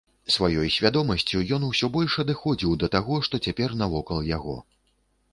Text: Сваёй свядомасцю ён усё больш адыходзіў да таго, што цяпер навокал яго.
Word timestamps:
Сваёй 0.35 0.69
свядомасцю 0.75 1.41
ён 1.57 1.65
усё 1.67 1.89
больш 1.97 2.15
адыходзіў 2.23 2.73
да 2.83 2.89
таго, 2.95 3.19
што 3.27 3.41
цяпер 3.49 3.75
навокал 3.83 4.23
яго. 4.31 4.57